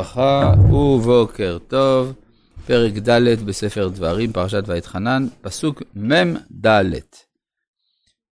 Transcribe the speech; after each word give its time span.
ברכה 0.00 0.54
ובוקר 0.72 1.58
טוב, 1.68 2.12
פרק 2.66 2.92
ד' 2.92 3.46
בספר 3.46 3.88
דברים, 3.88 4.32
פרשת 4.32 4.62
ואתחנן, 4.66 5.26
פסוק 5.40 5.82
מ"ד. 5.94 6.66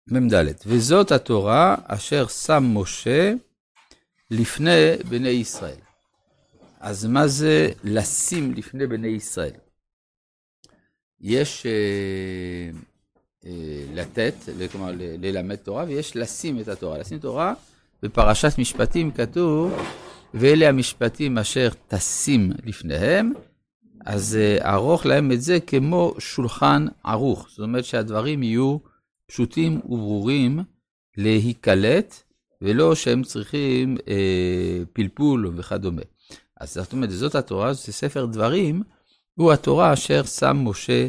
מ"ד. 0.07 0.35
וזאת 0.67 1.13
התורה 1.13 1.77
אשר 1.85 2.27
שם 2.27 2.65
משה 2.75 3.33
לפני 4.31 4.97
בני 5.09 5.29
ישראל. 5.29 5.81
אז 6.81 7.07
מה 7.07 7.27
זה 7.27 7.69
לשים 7.85 8.55
לפני 8.55 8.87
בני 8.87 9.09
ישראל? 9.09 9.55
יש 11.21 11.67
אה, 11.67 12.71
אה, 13.47 13.85
לתת, 13.95 14.35
כלומר 14.73 14.93
ללמד 14.97 15.57
תורה, 15.57 15.85
ויש 15.85 16.17
לשים 16.17 16.61
את 16.61 16.69
התורה. 16.69 16.99
לשים 16.99 17.19
תורה, 17.19 17.55
בפרשת 18.03 18.59
משפטים 18.59 19.11
כתוב, 19.11 19.73
ואלה 20.35 20.69
המשפטים 20.69 21.39
אשר 21.39 21.69
תשים 21.89 22.53
לפניהם, 22.65 23.33
אז 24.07 24.39
uh, 24.39 24.65
ארוך 24.67 25.07
להם 25.07 25.33
את 25.33 25.43
זה 25.43 25.61
כמו 25.61 26.15
שולחן 26.19 26.87
ערוך. 27.05 27.47
זאת 27.51 27.59
אומרת 27.59 27.85
שהדברים 27.85 28.43
יהיו 28.43 28.77
פשוטים 29.27 29.81
וברורים 29.85 30.61
להיקלט, 31.17 32.23
ולא 32.63 32.95
שהם 32.95 33.23
צריכים 33.23 33.97
uh, 33.97 34.09
פלפול 34.93 35.53
וכדומה. 35.57 36.03
אז 36.61 36.75
זאת 36.75 36.93
אומרת, 36.93 37.11
זאת 37.11 37.35
התורה, 37.35 37.73
זה 37.73 37.93
ספר 37.93 38.27
דברים, 38.27 38.83
הוא 39.35 39.53
התורה 39.53 39.93
אשר 39.93 40.23
שם 40.25 40.57
משה 40.65 41.07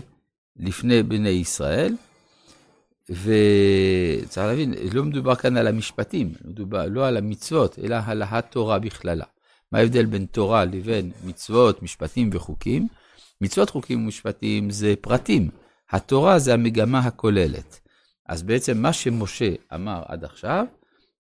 לפני 0.55 1.03
בני 1.03 1.29
ישראל. 1.29 1.95
וצריך 3.09 4.48
להבין, 4.48 4.73
לא 4.93 5.03
מדובר 5.03 5.35
כאן 5.35 5.57
על 5.57 5.67
המשפטים, 5.67 6.34
מדובר 6.45 6.85
לא 6.89 7.07
על 7.07 7.17
המצוות, 7.17 7.79
אלא 7.79 7.98
על 8.05 8.23
התורה 8.29 8.79
בכללה. 8.79 9.26
מה 9.71 9.79
ההבדל 9.79 10.05
בין 10.05 10.26
תורה 10.26 10.66
לבין 10.66 11.12
מצוות, 11.23 11.84
משפטים 11.84 12.29
וחוקים? 12.34 12.88
מצוות, 13.41 13.70
חוקים 13.70 14.03
ומשפטים 14.03 14.70
זה 14.70 14.93
פרטים. 15.01 15.49
התורה 15.91 16.40
זה 16.40 16.54
המגמה 16.54 16.99
הכוללת. 16.99 17.79
אז 18.29 18.43
בעצם 18.43 18.77
מה 18.77 18.93
שמשה 18.93 19.54
אמר 19.74 20.04
עד 20.07 20.24
עכשיו, 20.24 20.65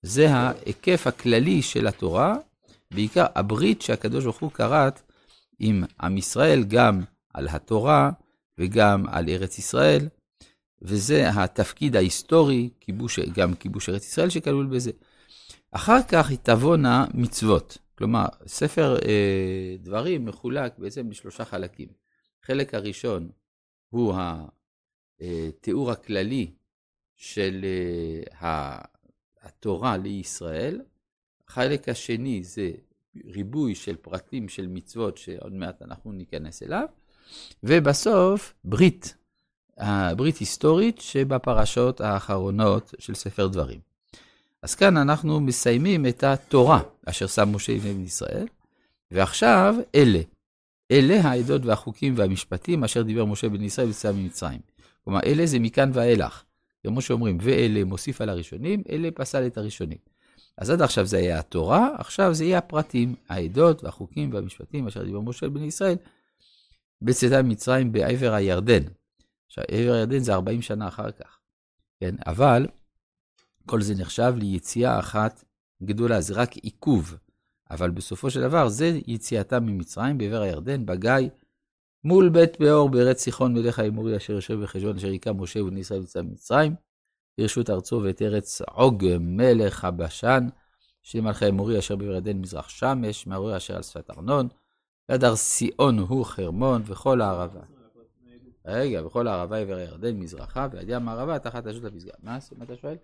זה 0.01 0.29
ההיקף 0.29 1.07
הכללי 1.07 1.61
של 1.61 1.87
התורה, 1.87 2.35
בעיקר 2.91 3.25
הברית 3.35 3.81
שהקדוש 3.81 4.23
ברוך 4.23 4.39
הוא 4.39 4.51
כרת 4.51 5.01
עם 5.59 5.83
עם 6.01 6.17
ישראל, 6.17 6.63
גם 6.63 7.01
על 7.33 7.47
התורה 7.51 8.11
וגם 8.57 9.05
על 9.07 9.29
ארץ 9.29 9.57
ישראל, 9.57 10.07
וזה 10.83 11.29
התפקיד 11.29 11.95
ההיסטורי, 11.95 12.69
כיבוש, 12.79 13.19
גם 13.19 13.55
כיבוש 13.55 13.89
ארץ 13.89 14.05
ישראל 14.05 14.29
שכלול 14.29 14.65
בזה. 14.65 14.91
אחר 15.71 16.03
כך 16.07 16.31
תבואנה 16.43 17.05
מצוות. 17.13 17.77
כלומר, 17.97 18.25
ספר 18.47 18.95
אה, 19.05 19.75
דברים 19.79 20.25
מחולק 20.25 20.79
בעצם 20.79 21.09
בשלושה 21.09 21.45
חלקים. 21.45 21.87
החלק 22.43 22.73
הראשון 22.73 23.29
הוא 23.89 24.13
התיאור 25.21 25.91
הכללי 25.91 26.51
של 27.15 27.65
אה, 28.41 28.77
התורה 29.41 29.97
לישראל. 29.97 30.81
החלק 31.47 31.89
השני 31.89 32.43
זה 32.43 32.71
ריבוי 33.25 33.75
של 33.75 33.95
פרטים 33.95 34.49
של 34.49 34.67
מצוות 34.67 35.17
שעוד 35.17 35.53
מעט 35.53 35.81
אנחנו 35.81 36.11
ניכנס 36.11 36.63
אליו. 36.63 36.85
ובסוף, 37.63 38.53
ברית, 38.63 39.15
ברית 40.15 40.37
היסטורית 40.37 41.01
שבפרשות 41.01 42.01
האחרונות 42.01 42.93
של 42.99 43.15
ספר 43.15 43.47
דברים. 43.47 43.79
אז 44.61 44.75
כאן 44.75 44.97
אנחנו 44.97 45.39
מסיימים 45.39 46.05
את 46.05 46.23
התורה 46.23 46.81
אשר 47.05 47.27
שם 47.27 47.55
משה 47.55 47.73
לבני 47.73 47.93
בני 47.93 48.03
ישראל, 48.03 48.47
ועכשיו 49.11 49.75
אלה, 49.95 50.19
אלה 50.91 51.21
העדות 51.21 51.65
והחוקים 51.65 52.13
והמשפטים 52.17 52.83
אשר 52.83 53.01
דיבר 53.01 53.25
משה 53.25 53.49
בן 53.49 53.63
ישראל 53.63 53.87
ויצא 53.87 54.11
ממצרים. 54.11 54.59
כלומר, 55.03 55.19
אלה 55.25 55.45
זה 55.45 55.59
מכאן 55.59 55.91
ואילך. 55.93 56.43
כמו 56.87 57.01
שאומרים, 57.01 57.37
ואלה 57.41 57.83
מוסיף 57.83 58.21
על 58.21 58.29
הראשונים, 58.29 58.83
אלה 58.89 59.11
פסל 59.11 59.45
את 59.45 59.57
הראשונים. 59.57 59.97
אז 60.57 60.69
עד 60.69 60.81
עכשיו 60.81 61.05
זה 61.05 61.17
היה 61.17 61.39
התורה, 61.39 61.89
עכשיו 61.97 62.33
זה 62.33 62.45
יהיה 62.45 62.57
הפרטים, 62.57 63.15
העדות 63.29 63.83
והחוקים 63.83 64.33
והמשפטים 64.33 64.87
אשר 64.87 65.03
דיבר 65.03 65.21
משה 65.21 65.49
בן 65.49 65.63
ישראל 65.63 65.95
בצאתה 67.01 67.41
ממצרים 67.41 67.91
בעבר 67.91 68.33
הירדן. 68.33 68.83
עכשיו, 69.53 69.65
עבר 69.71 69.93
הירדן 69.93 70.19
זה 70.19 70.33
40 70.33 70.61
שנה 70.61 70.87
אחר 70.87 71.11
כך, 71.11 71.39
כן? 71.99 72.15
אבל 72.27 72.67
כל 73.65 73.81
זה 73.81 73.95
נחשב 73.95 74.33
ליציאה 74.37 74.99
אחת 74.99 75.43
גדולה, 75.83 76.21
זה 76.21 76.33
רק 76.33 76.57
עיכוב. 76.57 77.17
אבל 77.71 77.91
בסופו 77.91 78.29
של 78.29 78.41
דבר 78.41 78.69
זה 78.69 78.99
יציאתם 79.07 79.65
ממצרים 79.65 80.17
בעבר 80.17 80.41
הירדן, 80.41 80.85
בגיא, 80.85 81.29
מול 82.03 82.29
בית 82.29 82.59
באור 82.59 82.89
בארץ 82.89 83.21
סיחון 83.21 83.53
מלך 83.53 83.79
האמורי 83.79 84.17
אשר 84.17 84.33
יושב 84.33 84.63
בחשבון 84.63 84.95
אשר 84.95 85.07
היכה 85.07 85.33
משה 85.33 85.63
ובני 85.63 85.79
ישראל 85.79 86.01
יצא 86.01 86.21
ממצרים, 86.21 86.75
ברשות 87.37 87.69
ארצו 87.69 88.01
ואת 88.03 88.21
ארץ 88.21 88.61
עוג 88.61 89.05
מלך 89.19 89.85
הבשן, 89.85 90.47
של 91.03 91.21
מלכי 91.21 91.45
האמורי 91.45 91.79
אשר 91.79 91.95
בעבר 91.95 92.11
הירדן 92.11 92.37
מזרח 92.37 92.69
שמש, 92.69 93.27
מעורר 93.27 93.57
אשר 93.57 93.75
על 93.75 93.83
שפת 93.83 94.09
ארנון, 94.09 94.47
ועד 95.09 95.23
הר 95.23 95.35
סיאון 95.35 95.99
הוא 95.99 96.25
חרמון 96.25 96.81
וכל 96.85 97.21
הערבה. 97.21 97.72
רגע, 98.65 99.05
וכל 99.05 99.27
הערבה 99.27 99.57
עבר 99.57 99.75
הירדן 99.75 100.15
מזרחה, 100.15 100.67
ועד 100.71 100.85
ים 100.89 101.07
הערבה 101.07 101.39
תחת 101.39 101.67
אשות 101.67 101.85
הפסגה. 101.85 102.11
מה 102.23 102.37
אתה 102.63 102.75
שואל? 102.77 102.95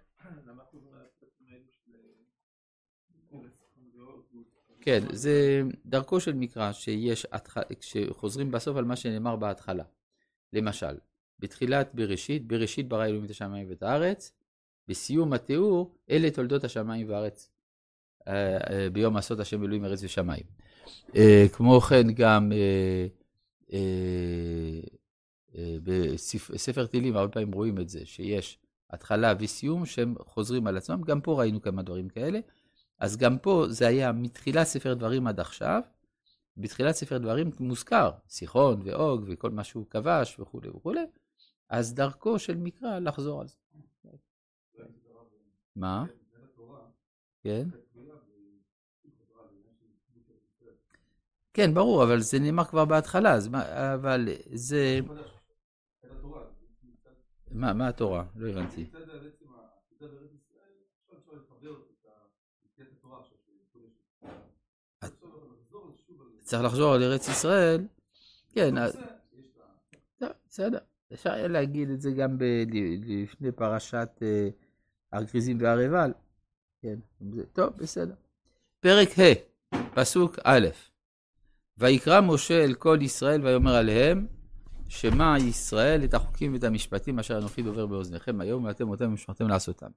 כן, 4.81 4.99
זה 5.11 5.61
דרכו 5.85 6.19
של 6.19 6.33
מקרא 6.33 6.71
שיש, 6.71 7.25
כשחוזרים 7.79 8.51
בסוף 8.51 8.77
על 8.77 8.85
מה 8.85 8.95
שנאמר 8.95 9.35
בהתחלה. 9.35 9.83
למשל, 10.53 10.97
בתחילת 11.39 11.91
בראשית, 11.93 12.47
בראשית 12.47 12.87
ברא 12.87 13.05
אלוהים 13.05 13.25
את 13.25 13.29
השמיים 13.29 13.69
ואת 13.69 13.83
הארץ, 13.83 14.31
בסיום 14.87 15.33
התיאור, 15.33 15.95
אלה 16.09 16.31
תולדות 16.31 16.63
השמיים 16.63 17.09
והארץ. 17.09 17.49
אה, 18.27 18.57
אה, 18.57 18.89
ביום 18.89 19.17
עשות 19.17 19.39
השם 19.39 19.63
אלוהים 19.63 19.85
ארץ 19.85 20.03
ושמיים. 20.03 20.43
אה, 21.15 21.45
כמו 21.53 21.81
כן 21.81 22.11
גם 22.11 22.51
בספר 26.53 26.85
תהילים, 26.85 27.15
הרבה 27.15 27.31
פעמים 27.31 27.51
רואים 27.51 27.79
את 27.79 27.89
זה, 27.89 28.05
שיש 28.05 28.59
התחלה 28.89 29.33
וסיום 29.39 29.85
שהם 29.85 30.15
חוזרים 30.19 30.67
על 30.67 30.77
עצמם, 30.77 31.01
גם 31.01 31.21
פה 31.21 31.39
ראינו 31.39 31.61
כמה 31.61 31.81
דברים 31.81 32.09
כאלה. 32.09 32.39
אז 32.99 33.17
גם 33.17 33.37
פה 33.37 33.65
זה 33.69 33.87
היה 33.87 34.11
מתחילת 34.11 34.67
ספר 34.67 34.93
דברים 34.93 35.27
עד 35.27 35.39
עכשיו, 35.39 35.81
בתחילת 36.57 36.95
ספר 36.95 37.17
דברים 37.17 37.51
מוזכר 37.59 38.11
סיחון 38.29 38.81
ואוג 38.83 39.23
וכל 39.27 39.51
מה 39.51 39.63
שהוא 39.63 39.85
כבש 39.89 40.39
וכולי 40.39 40.69
וכולי, 40.69 41.05
אז 41.69 41.93
דרכו 41.93 42.39
של 42.39 42.57
מקרא 42.57 42.99
לחזור 42.99 43.41
על 43.41 43.47
זה. 43.47 43.55
מה? 45.75 46.05
כן? 47.43 47.67
כן, 51.53 51.73
ברור, 51.73 52.03
אבל 52.03 52.19
זה 52.19 52.39
נאמר 52.39 52.63
כבר 52.63 52.85
בהתחלה, 52.85 53.37
אבל 53.93 54.27
זה... 54.53 54.99
מה, 57.51 57.73
מה 57.73 57.87
התורה? 57.87 58.25
לא 58.35 58.47
הבנתי. 58.47 58.85
צריך 66.49 66.63
לחזור 66.63 66.93
על 66.93 67.03
ארץ 67.03 67.27
ישראל, 67.27 67.87
כן, 68.53 68.75
בסדר, 70.49 70.77
אפשר 71.13 71.31
היה 71.31 71.47
להגיד 71.47 71.89
את 71.89 72.01
זה 72.01 72.11
גם 72.11 72.37
לפני 73.05 73.51
פרשת 73.51 74.09
אה, 74.21 74.49
הר 75.11 75.23
גריזים 75.23 75.57
והר 75.61 75.77
עיבל, 75.77 76.11
כן, 76.81 76.99
טוב, 77.53 77.73
בסדר. 77.77 78.13
פרק 78.79 79.09
ה', 79.19 79.75
פסוק 79.95 80.39
א', 80.43 80.67
ויקרא 81.77 82.21
משה 82.21 82.63
אל 82.63 82.73
כל 82.73 82.97
ישראל 83.01 83.45
ויאמר 83.45 83.75
עליהם, 83.75 84.27
שמע 84.89 85.35
ישראל 85.39 86.03
את 86.03 86.13
החוקים 86.13 86.53
ואת 86.53 86.63
המשפטים 86.63 87.19
אשר 87.19 87.37
אנוכי 87.37 87.61
דובר 87.61 87.85
באוזניכם 87.85 88.41
היום, 88.41 88.63
ואתם 88.63 88.89
אותם 88.89 89.13
ושמרתם 89.13 89.47
לעשותם. 89.47 89.89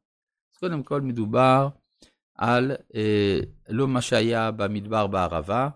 אז 0.53 0.59
קודם 0.59 0.83
כל 0.83 1.01
מדובר 1.01 1.69
על 2.35 2.73
אה, 2.95 3.39
לא 3.69 3.89
מה 3.89 4.01
שהיה 4.03 4.51
במדבר 4.51 5.07
בערבה, 5.07 5.69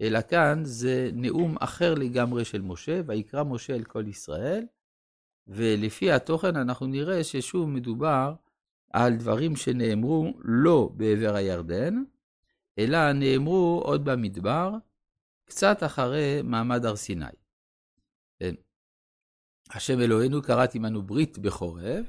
אלא 0.00 0.20
כאן 0.28 0.60
זה 0.64 1.10
נאום 1.12 1.56
אחר 1.60 1.94
לגמרי 1.94 2.44
של 2.44 2.62
משה, 2.62 3.00
ויקרא 3.06 3.44
משה 3.44 3.74
אל 3.74 3.84
כל 3.84 4.08
ישראל, 4.08 4.64
ולפי 5.46 6.12
התוכן 6.12 6.56
אנחנו 6.56 6.86
נראה 6.86 7.24
ששוב 7.24 7.68
מדובר 7.68 8.34
על 8.92 9.16
דברים 9.16 9.56
שנאמרו 9.56 10.32
לא 10.44 10.90
בעבר 10.96 11.34
הירדן, 11.34 12.02
אלא 12.78 13.12
נאמרו 13.12 13.80
עוד 13.84 14.04
במדבר, 14.04 14.70
קצת 15.44 15.82
אחרי 15.82 16.40
מעמד 16.44 16.84
הר 16.84 16.96
סיני. 16.96 17.41
כן. 18.42 18.54
השם 19.70 20.00
אלוהינו 20.00 20.42
קראת 20.42 20.74
עמנו 20.74 21.02
ברית 21.02 21.38
בחורב. 21.38 22.04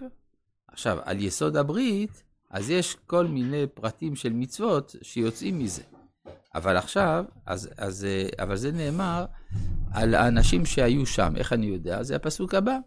עכשיו, 0.67 0.97
על 1.03 1.19
יסוד 1.19 1.57
הברית, 1.57 2.23
אז 2.49 2.69
יש 2.69 2.95
כל 2.95 3.27
מיני 3.27 3.67
פרטים 3.67 4.15
של 4.15 4.33
מצוות 4.33 4.95
שיוצאים 5.01 5.59
מזה. 5.59 5.83
אבל 6.55 6.77
עכשיו, 6.77 7.25
אז, 7.45 7.69
אז, 7.77 8.07
אבל 8.39 8.55
זה 8.55 8.71
נאמר 8.71 9.25
על 9.93 10.15
האנשים 10.15 10.65
שהיו 10.65 11.05
שם. 11.05 11.33
איך 11.35 11.53
אני 11.53 11.65
יודע? 11.65 12.03
זה 12.03 12.15
הפסוק 12.15 12.53
הבא. 12.53 12.77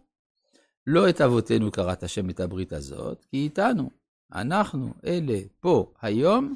לא 0.87 1.09
את 1.09 1.21
אבותינו 1.21 1.71
קראת 1.71 2.03
השם 2.03 2.29
את 2.29 2.39
הברית 2.39 2.73
הזאת, 2.73 3.25
כי 3.31 3.37
איתנו. 3.37 3.89
אנחנו, 4.33 4.93
אלה, 5.05 5.39
פה, 5.59 5.93
היום, 6.01 6.55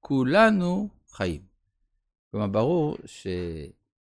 כולנו 0.00 0.88
חיים. 1.10 1.42
כלומר, 2.30 2.46
ברור 2.46 2.96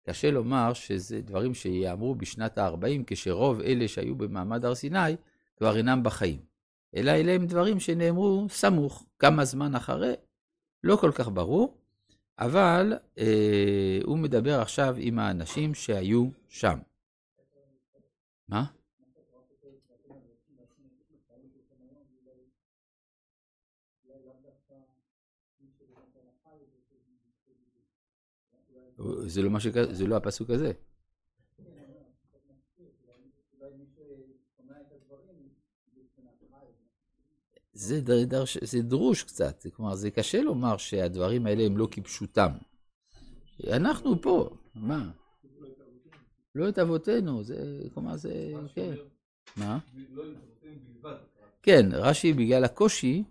שקשה 0.07 0.31
לומר 0.31 0.73
שזה 0.73 1.21
דברים 1.23 1.55
שיאמרו 1.55 2.15
בשנת 2.15 2.59
ה-40, 2.59 3.03
כשרוב 3.07 3.61
אלה 3.61 3.89
שהיו 3.89 4.15
במעמד 4.15 4.65
הר 4.65 4.75
סיני 4.75 5.17
כבר 5.57 5.77
אינם 5.77 6.03
בחיים. 6.03 6.41
אלא 6.97 7.11
אלה 7.11 7.33
הם 7.33 7.47
דברים 7.47 7.81
שנאמרו 7.81 8.47
סמוך, 8.51 9.07
כמה 9.19 9.45
זמן 9.45 9.75
אחרי, 9.75 10.15
לא 10.85 10.97
כל 10.97 11.13
כך 11.15 11.29
ברור, 11.29 11.79
אבל 12.39 12.93
אה, 13.19 13.99
הוא 14.05 14.19
מדבר 14.19 14.61
עכשיו 14.61 14.95
עם 14.99 15.19
האנשים 15.19 15.75
שהיו 15.75 16.29
שם. 16.49 16.79
מה? 18.49 18.65
זה 29.27 29.43
לא, 29.43 29.61
שכ... 29.61 29.73
זה 29.91 30.07
לא 30.07 30.17
הפסוק 30.17 30.51
הזה. 30.51 30.73
זה, 37.73 38.01
דרש, 38.27 38.59
זה 38.63 38.83
דרוש 38.83 39.23
קצת, 39.23 39.67
כלומר 39.77 39.95
זה 39.95 40.11
קשה 40.11 40.43
לומר 40.43 40.77
שהדברים 40.77 41.47
האלה 41.47 41.63
הם 41.63 41.77
לא 41.77 41.89
כפשוטם. 41.91 42.51
אנחנו 43.71 44.23
פה, 44.23 44.51
מה? 44.75 45.11
לא 46.55 46.69
את 46.69 46.79
אבותינו, 46.79 47.43
זה, 47.43 47.83
כלומר 47.95 48.17
זה, 48.17 48.53
כן. 48.75 48.95
מה? 49.57 49.79
כן, 51.63 51.89
רש"י 51.93 52.33
בגלל 52.33 52.65
הקושי, 52.65 53.25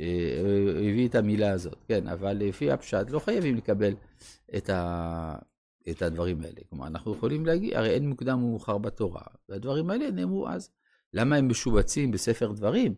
שהביא 0.00 1.08
את 1.08 1.14
המילה 1.14 1.52
הזאת, 1.52 1.76
כן, 1.88 2.08
אבל 2.08 2.32
לפי 2.32 2.70
הפשט 2.70 3.10
לא 3.10 3.18
חייבים 3.18 3.56
לקבל 3.56 3.94
את, 4.56 4.70
ה, 4.70 5.36
את 5.90 6.02
הדברים 6.02 6.40
האלה. 6.40 6.60
כלומר, 6.70 6.86
אנחנו 6.86 7.12
יכולים 7.12 7.46
להגיד, 7.46 7.74
הרי 7.74 7.90
אין 7.90 8.08
מוקדם 8.08 8.44
ומאוחר 8.44 8.78
בתורה, 8.78 9.22
והדברים 9.48 9.90
האלה 9.90 10.10
נאמרו 10.10 10.48
אז. 10.48 10.70
למה 11.14 11.36
הם 11.36 11.48
משובצים 11.48 12.10
בספר 12.10 12.52
דברים? 12.52 12.94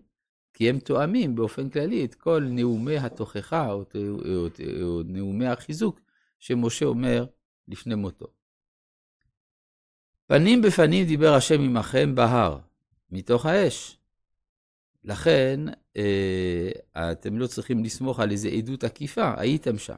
כי 0.55 0.71
הם 0.71 0.79
תואמים 0.79 1.35
באופן 1.35 1.69
כללי 1.69 2.05
את 2.05 2.15
כל 2.15 2.45
נאומי 2.51 2.99
התוכחה 2.99 3.73
או, 3.73 3.85
או, 3.95 4.25
או, 4.29 4.49
או 4.83 5.03
נאומי 5.03 5.47
החיזוק 5.47 6.01
שמשה 6.39 6.87
אומר 6.87 7.27
לפני 7.69 7.95
מותו. 7.95 8.27
פנים 10.27 10.63
בפנים 10.63 11.07
דיבר 11.07 11.35
השם 11.35 11.61
עמכם 11.61 12.15
בהר, 12.15 12.59
מתוך 13.11 13.47
האש. 13.47 13.99
לכן, 15.05 15.61
אה, 15.69 15.75
אתם 16.97 17.39
לא 17.39 17.47
צריכים 17.47 17.85
לסמוך 17.85 18.21
על 18.21 18.31
איזו 18.31 18.49
עדות 18.49 18.85
עקיפה, 18.85 19.35
הייתם 19.37 19.79
שם. 19.79 19.97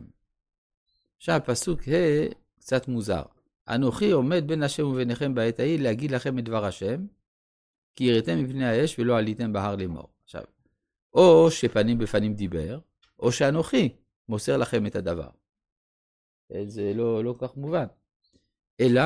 עכשיו, 1.16 1.40
פסוק 1.44 1.80
ה' 1.88 2.28
קצת 2.58 2.88
מוזר. 2.88 3.22
אנוכי 3.68 4.10
עומד 4.10 4.44
בין 4.46 4.62
השם 4.62 4.86
וביניכם 4.86 5.34
בעת 5.34 5.60
ההיא 5.60 5.80
להגיד 5.80 6.10
לכם 6.10 6.38
את 6.38 6.44
דבר 6.44 6.64
השם, 6.64 7.06
כי 7.96 8.04
יראתם 8.04 8.44
מפני 8.44 8.66
האש 8.66 8.98
ולא 8.98 9.18
עליתם 9.18 9.52
בהר 9.52 9.76
לאמור. 9.76 10.08
עכשיו, 10.24 10.42
או 11.14 11.50
שפנים 11.50 11.98
בפנים 11.98 12.34
דיבר, 12.34 12.78
או 13.18 13.32
שאנוכי 13.32 13.88
מוסר 14.28 14.56
לכם 14.56 14.86
את 14.86 14.96
הדבר. 14.96 15.28
זה 16.66 16.92
לא, 16.94 17.24
לא 17.24 17.34
כך 17.38 17.56
מובן. 17.56 17.86
אלא 18.80 19.02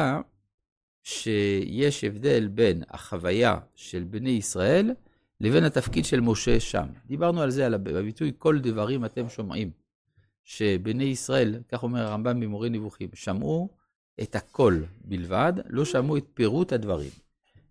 שיש 1.02 2.04
הבדל 2.04 2.48
בין 2.48 2.82
החוויה 2.88 3.58
של 3.74 4.04
בני 4.04 4.30
ישראל 4.30 4.90
לבין 5.40 5.64
התפקיד 5.64 6.04
של 6.04 6.20
משה 6.20 6.60
שם. 6.60 6.86
דיברנו 7.06 7.42
על 7.42 7.50
זה, 7.50 7.66
על 7.66 7.74
הביטוי 7.74 8.32
כל 8.38 8.58
דברים 8.58 9.04
אתם 9.04 9.28
שומעים. 9.28 9.70
שבני 10.44 11.04
ישראל, 11.04 11.60
כך 11.68 11.82
אומר 11.82 12.02
הרמב"ם 12.02 12.40
במורה 12.40 12.68
נבוכים, 12.68 13.08
שמעו 13.14 13.68
את 14.22 14.36
הכל 14.36 14.80
בלבד, 15.04 15.52
לא 15.68 15.84
שמעו 15.84 16.16
את 16.16 16.24
פירוט 16.34 16.72
הדברים. 16.72 17.10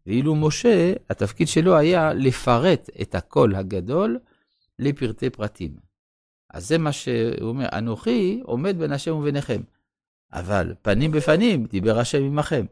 ואילו 0.05 0.35
משה, 0.35 0.93
התפקיד 1.09 1.47
שלו 1.47 1.77
היה 1.77 2.13
לפרט 2.13 2.89
את 3.01 3.15
הקול 3.15 3.55
הגדול 3.55 4.19
לפרטי 4.79 5.29
פרטים. 5.29 5.75
אז 6.49 6.67
זה 6.67 6.77
מה 6.77 6.91
שהוא 6.91 7.49
אומר, 7.49 7.67
אנוכי 7.73 8.41
עומד 8.43 8.77
בין 8.79 8.91
השם 8.91 9.15
וביניכם, 9.15 9.61
אבל 10.33 10.73
פנים 10.81 11.11
בפנים 11.11 11.65
דיבר 11.65 11.99
השם 11.99 12.23
עמכם. 12.23 12.65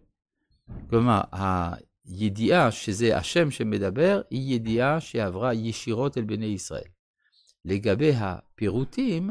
כלומר, 0.90 1.22
הידיעה 2.08 2.72
שזה 2.72 3.18
השם 3.18 3.52
שמדבר, 3.52 4.22
היא 4.30 4.56
ידיעה 4.56 5.00
שעברה 5.00 5.54
ישירות 5.54 6.18
אל 6.18 6.24
בני 6.24 6.46
ישראל. 6.46 6.88
לגבי 7.66 8.12
הפירוטים, 8.16 9.30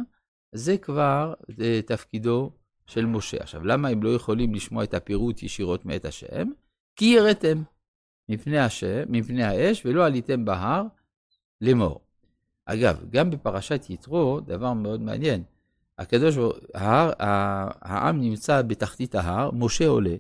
זה 0.53 0.79
כבר 0.79 1.35
זה 1.57 1.81
תפקידו 1.87 2.51
של 2.87 3.07
משה. 3.07 3.37
עכשיו, 3.41 3.65
למה 3.65 3.89
הם 3.89 4.03
לא 4.03 4.15
יכולים 4.15 4.55
לשמוע 4.55 4.85
את 4.85 4.95
הפירוט 4.95 5.43
ישירות 5.43 5.87
מאת 5.87 6.05
השם? 6.05 6.49
כי 6.97 7.05
יראתם 7.05 7.63
מפני, 8.29 8.57
מפני 9.09 9.45
האש 9.45 9.87
ולא 9.87 10.07
עליתם 10.07 10.45
בהר 10.45 10.83
לאמור. 11.61 12.01
אגב, 12.67 13.05
גם 13.11 13.31
בפרשת 13.31 13.87
יתרו, 13.89 14.41
דבר 14.41 14.73
מאוד 14.73 15.01
מעניין, 15.01 15.43
הקדוש 15.99 16.37
ברוך 16.37 16.57
הוא, 16.57 16.63
העם 16.75 18.21
נמצא 18.21 18.63
בתחתית 18.63 19.15
ההר, 19.15 19.51
משה 19.51 19.87
עולה, 19.87 20.15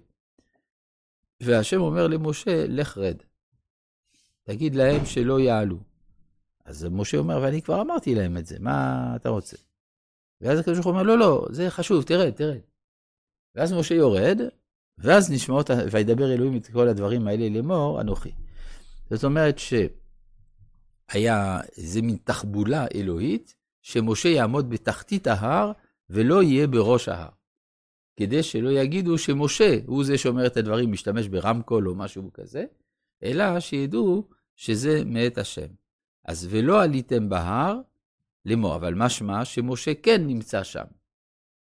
והשם 1.43 1.81
אומר 1.81 2.07
למשה, 2.07 2.67
לך 2.69 2.99
רד. 2.99 3.17
תגיד 4.45 4.75
להם 4.75 5.07
שלא 5.07 5.41
יעלו. 5.41 5.79
אז 6.65 6.87
משה 6.91 7.19
אומר, 7.19 7.41
ואני 7.43 7.63
כבר 7.63 7.81
אמרתי 7.81 8.15
להם 8.15 8.37
את 8.37 8.47
זה, 8.47 8.57
מה 8.61 9.13
אתה 9.17 9.29
רוצה? 9.29 9.57
ואז 10.41 10.59
הקדוש 10.59 10.75
ברוך 10.75 10.87
הוא 10.87 10.93
אומר, 10.93 11.03
לא, 11.03 11.19
לא, 11.19 11.47
זה 11.51 11.71
חשוב, 11.71 12.03
תרד, 12.03 12.31
תרד. 12.31 12.61
ואז 13.55 13.73
משה 13.73 13.95
יורד, 13.95 14.41
ואז 14.99 15.33
נשמעות, 15.33 15.71
וידבר 15.91 16.33
אלוהים 16.33 16.57
את 16.57 16.67
כל 16.67 16.89
הדברים 16.89 17.27
האלה 17.27 17.49
לאמור, 17.49 18.01
אנוכי. 18.01 18.33
זאת 19.11 19.25
אומרת 19.25 19.59
שהיה 19.59 21.61
איזה 21.77 22.03
מין 22.03 22.17
תחבולה 22.25 22.87
אלוהית, 22.95 23.55
שמשה 23.83 24.29
יעמוד 24.29 24.71
בתחתית 24.71 25.27
ההר 25.27 25.73
ולא 26.11 26.43
יהיה 26.43 26.67
בראש 26.67 27.09
ההר. 27.09 27.29
כדי 28.16 28.43
שלא 28.43 28.70
יגידו 28.70 29.19
שמשה 29.19 29.78
הוא 29.87 30.05
זה 30.05 30.19
שאומר 30.19 30.47
את 30.47 30.56
הדברים, 30.56 30.92
משתמש 30.92 31.28
ברמקול 31.28 31.88
או 31.88 31.94
משהו 31.94 32.33
כזה, 32.33 32.64
אלא 33.23 33.61
שידעו 33.61 34.28
שזה 34.56 35.02
מאת 35.06 35.38
השם. 35.38 35.66
אז 36.25 36.49
ולא 36.50 36.83
עליתם 36.83 37.28
בהר, 37.28 37.80
לאמור, 38.44 38.76
אבל 38.76 38.94
משמע 38.94 39.44
שמשה 39.44 39.94
כן 39.94 40.26
נמצא 40.26 40.62
שם, 40.62 40.85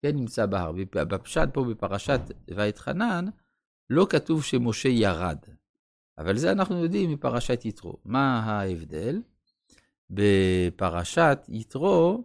כן 0.03 0.17
נמצא 0.17 0.47
בהר. 0.47 0.73
בפשט 0.93 1.49
פה 1.53 1.65
בפרשת 1.65 2.21
ואתחנן, 2.49 3.25
לא 3.91 4.07
כתוב 4.11 4.45
שמשה 4.45 4.89
ירד, 4.89 5.39
אבל 6.19 6.37
זה 6.37 6.53
אנחנו 6.53 6.83
יודעים 6.83 7.11
מפרשת 7.13 7.65
יתרו. 7.65 7.97
מה 8.05 8.41
ההבדל? 8.41 9.23
בפרשת 10.11 11.39
יתרו, 11.49 12.25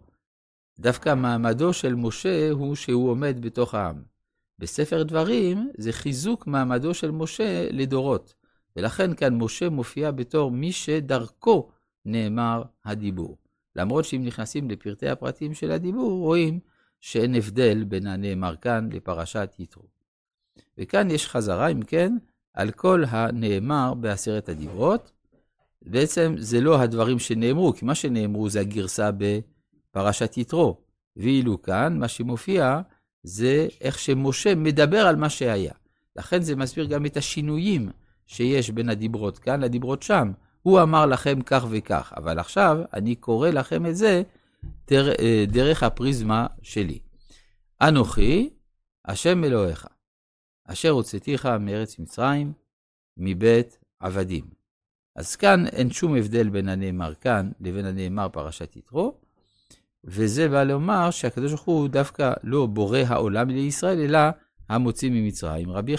דווקא 0.78 1.14
מעמדו 1.14 1.72
של 1.72 1.94
משה 1.94 2.50
הוא 2.50 2.74
שהוא 2.74 3.10
עומד 3.10 3.36
בתוך 3.40 3.74
העם. 3.74 4.13
בספר 4.58 5.02
דברים 5.02 5.70
זה 5.78 5.92
חיזוק 5.92 6.46
מעמדו 6.46 6.94
של 6.94 7.10
משה 7.10 7.68
לדורות, 7.70 8.34
ולכן 8.76 9.14
כאן 9.14 9.38
משה 9.38 9.68
מופיע 9.68 10.10
בתור 10.10 10.50
מי 10.50 10.72
שדרכו 10.72 11.70
נאמר 12.04 12.62
הדיבור. 12.84 13.38
למרות 13.76 14.04
שאם 14.04 14.24
נכנסים 14.24 14.70
לפרטי 14.70 15.08
הפרטים 15.08 15.54
של 15.54 15.70
הדיבור, 15.70 16.20
רואים 16.20 16.60
שאין 17.00 17.34
הבדל 17.34 17.84
בין 17.84 18.06
הנאמר 18.06 18.56
כאן 18.56 18.88
לפרשת 18.92 19.54
יתרו. 19.58 19.84
וכאן 20.78 21.10
יש 21.10 21.28
חזרה, 21.28 21.68
אם 21.68 21.82
כן, 21.82 22.16
על 22.54 22.70
כל 22.70 23.04
הנאמר 23.08 23.94
בעשרת 23.94 24.48
הדיברות. 24.48 25.12
בעצם 25.82 26.34
זה 26.38 26.60
לא 26.60 26.80
הדברים 26.80 27.18
שנאמרו, 27.18 27.72
כי 27.72 27.84
מה 27.84 27.94
שנאמרו 27.94 28.48
זה 28.48 28.60
הגרסה 28.60 29.10
בפרשת 29.12 30.36
יתרו. 30.36 30.80
ואילו 31.16 31.62
כאן, 31.62 31.98
מה 31.98 32.08
שמופיע 32.08 32.80
זה 33.24 33.68
איך 33.80 33.98
שמשה 33.98 34.54
מדבר 34.54 35.06
על 35.06 35.16
מה 35.16 35.30
שהיה. 35.30 35.72
לכן 36.16 36.42
זה 36.42 36.56
מסביר 36.56 36.84
גם 36.84 37.06
את 37.06 37.16
השינויים 37.16 37.90
שיש 38.26 38.70
בין 38.70 38.88
הדיברות 38.88 39.38
כאן 39.38 39.60
לדיברות 39.60 40.02
שם. 40.02 40.32
הוא 40.62 40.82
אמר 40.82 41.06
לכם 41.06 41.42
כך 41.42 41.66
וכך, 41.70 42.12
אבל 42.16 42.38
עכשיו 42.38 42.78
אני 42.92 43.14
קורא 43.14 43.50
לכם 43.50 43.86
את 43.86 43.96
זה 43.96 44.22
אה, 44.92 45.44
דרך 45.48 45.82
הפריזמה 45.82 46.46
שלי. 46.62 46.98
אנוכי, 47.80 48.50
השם 49.04 49.44
אלוהיך, 49.44 49.86
אשר 50.64 50.90
הוצאתיך 50.90 51.46
מארץ 51.46 51.98
מצרים, 51.98 52.52
מבית 53.16 53.78
עבדים. 54.00 54.44
אז 55.16 55.36
כאן 55.36 55.66
אין 55.66 55.90
שום 55.90 56.16
הבדל 56.16 56.48
בין 56.48 56.68
הנאמר 56.68 57.14
כאן 57.14 57.50
לבין 57.60 57.84
הנאמר 57.84 58.28
פרשת 58.28 58.76
יתרו, 58.76 59.18
וזה 60.06 60.48
בא 60.48 60.64
לומר 60.64 61.10
שהקדוש 61.10 61.52
ברוך 61.52 61.64
הוא 61.64 61.88
דווקא 61.88 62.32
לא 62.42 62.66
בורא 62.66 62.98
העולם 63.06 63.48
לישראל, 63.48 64.00
אלא 64.00 64.18
המוציא 64.68 65.10
ממצרים. 65.10 65.70
רבי 65.70 65.94